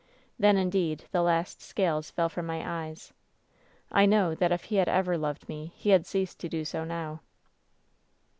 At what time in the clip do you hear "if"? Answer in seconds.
4.51-4.63